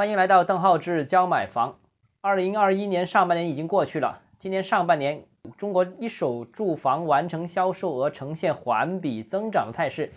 [0.00, 1.78] 欢迎来到邓浩志教买房。
[2.22, 5.26] 二零二一年上半年已经过去了，今年上半年
[5.58, 10.10] 中国一手住房完成销售额呈现环比增长的态势，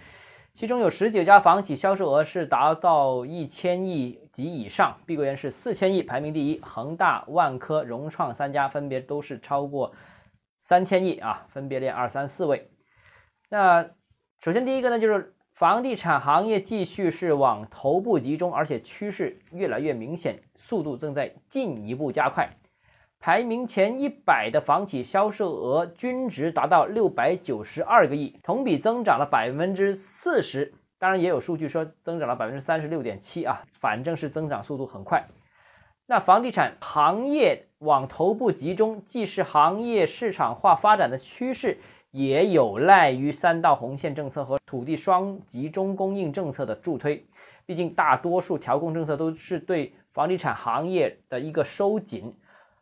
[0.53, 9.93] 其中有十九家房企销售额是达到一千亿及以上，碧桂园是四千亿排名第一，恒大、万科、融创三家分别都是超过
[10.61, 12.71] 三千亿啊，分别列二三四位。
[13.49, 13.85] 那
[14.39, 22.49] 首先第一个呢，就是房地产行业继续是往头部集中，而且趋势越来越明显，速度正在进一步加快。
[23.17, 30.73] 排名前一百的房企销售额均值达到六百九十二个亿，同比增长了百分之四十。
[30.99, 35.25] 当然也有数据说增长了百分之三十六点七啊，反正是增长速度很快。
[36.07, 41.79] 那房地产行业往头部集中，既是行业市场化发展的趋势。
[42.11, 47.23] 也有赖于三道红线政策和土地双集中供应政策的助推。
[47.63, 52.33] 毕竟大多数调控政策都是对房地产行业的一个收紧，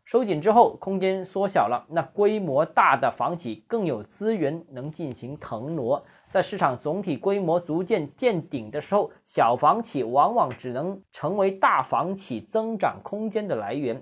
[0.05, 6.01] 收紧之后空间缩小了，那规模大的房企更有资源能进行腾挪。
[6.29, 14.01] 在市场总体规模逐渐见顶的时候，小房企往往只能成为大房企增长空间的来源。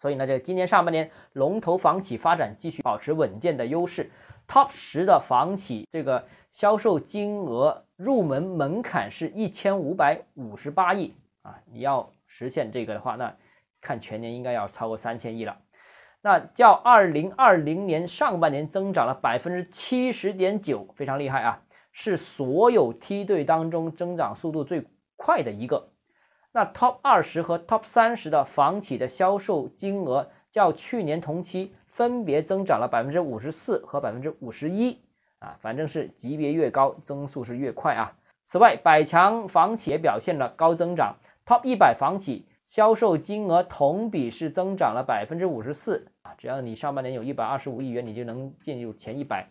[0.00, 4.10] 所以呢，这今年上半年龙头房企发展继续保持稳健的优势。
[4.48, 11.54] Top 十的房企这个销售金额入门门槛是一千五百五十八亿啊！
[11.70, 13.32] 你要实现这个的话，那
[13.80, 15.58] 看全年应该要超过三千亿了。
[16.22, 21.62] 那较二零二零年上半年增长了百分之七十点九，非常厉害啊！
[21.92, 24.84] 是所有梯队当中增长速度最
[25.16, 25.90] 快的一个。
[26.52, 31.74] 那 Top 二十和 Top 三十的房企的销售金额较去年同期。
[31.92, 34.96] 分别增长了百分之五十四和百分之五十一
[35.40, 38.16] 啊，反正是级别越高，增速是越快啊。
[38.46, 46.32] 此外，百强房企也表现了高增长，Top 一百房企销售金额同比是增长了百分之五十四啊。
[46.38, 49.46] 只要你上半年有一百二十五亿元，你就能进入前一百。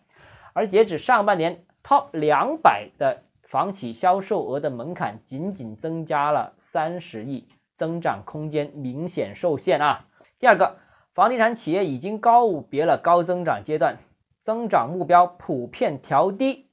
[0.52, 10.06] 而截止上半年，Top 两百的房企销售额的门槛仅仅增加了三十亿，增长空间明显受限啊。
[10.38, 10.78] 第二个。
[11.12, 13.98] 房地产企业已经告别了高增长阶段，
[14.42, 16.68] 增长目标普遍调低。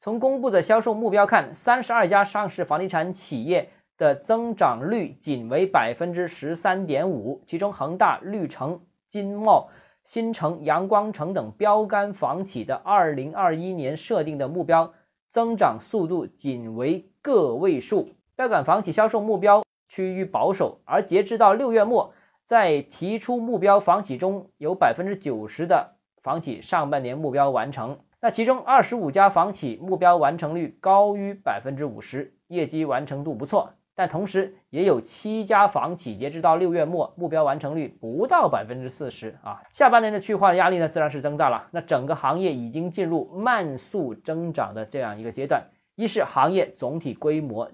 [0.00, 3.68] 从公布的销售目标看，三十二家上市房地产企业
[3.98, 9.68] 的增长率仅为百分之十三点五，其中恒大、绿城、金茂、
[10.04, 14.94] 新城、阳光城等标杆房企的二零二一年设定的目标
[15.32, 18.10] 增长速度仅为个位数。
[18.36, 22.14] 标杆房企销售目标趋于保守，而截至到六月末。
[22.44, 33.72] 在提出目标房企中有百分之九十的房企上半年目标完成，那其中二十五家房企目标完成率高于百分之五十，业绩完成度不错。
[33.94, 39.60] 但同时也有七家房企截至到六月末目标完成率不到百分之四十啊。
[39.70, 41.68] 下半年的去化的压力呢，自然是增大了。
[41.72, 45.62] 那整个行业已经进入慢速增长的这样一个阶段，
[45.94, 47.70] 一是行业总体规模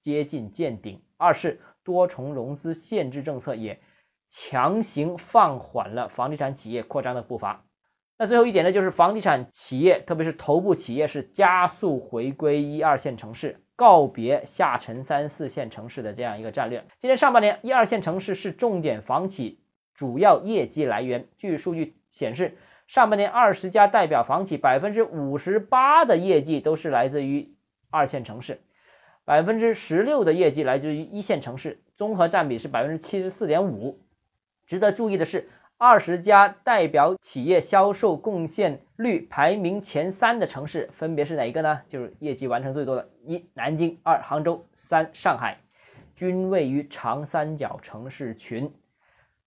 [0.00, 3.80] 接近见顶，二是多重融资限制政策也。
[4.34, 7.66] 强行放缓了房地产企业扩张的步伐。
[8.16, 16.84] 那最后一点呢，就是房地产企业，特别是头部企业，是加速回归一二线城市，告别下沉三四线城市的这样一个战略。
[16.98, 19.60] 今年上半年，一二线城市是重点房企
[19.94, 21.26] 主要业绩来源。
[21.36, 22.56] 据数据显示，
[22.86, 27.54] 上半年二十家代表房企，百分之五十八的业绩都是来自于
[27.90, 28.60] 二线城市，
[29.24, 34.00] 百分之十六的业绩来自于一线城市，综合占比是百分之七十四点五。
[34.66, 41.80] 值得注意的是，二十家代表企业销售贡献率排名前三的城市分别是哪一个呢？
[41.88, 45.58] 就是业绩完成最多的：一、南京；二、杭州；三、上海，
[46.14, 48.72] 均位于长三角城市群。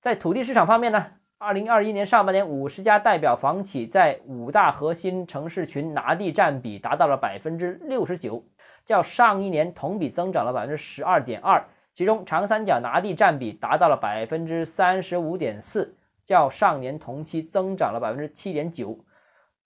[0.02, 1.08] 在土地市场方面呢，
[1.38, 8.44] 二零二一年上半年，五十家代表房企在五大核心城市群拿地占比达到了百分之六十九，
[8.86, 11.66] 较上一年同比增长了百分之十二点二。
[11.94, 15.96] 其中，长三角拿地占比达到了百分之三十五点四，
[16.26, 19.00] 较上年同期增长了百分之七点九。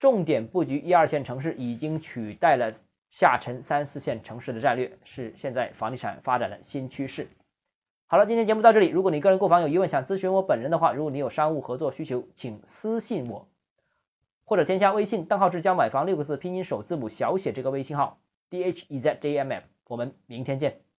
[0.00, 2.72] 重点布局一二线城市已经取代了
[3.10, 7.28] 下沉三四线城市的战略，是现在房地产发展的新趋势。
[8.06, 8.88] 好了，今天节目到这里。
[8.88, 13.46] 如果你个人购房有疑问，想咨询我本人的话，如果你有商务合作需求，请私信我，
[14.44, 18.18] 或者添加微信“邓浩志教买房”六个字拼音首字母小写这个微信号
[18.48, 19.64] d h e z j m f。
[19.86, 20.80] 我们明天见。